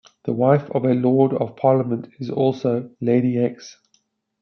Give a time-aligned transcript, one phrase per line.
[0.23, 3.77] The wife of a Lord of Parliament is also "Lady X".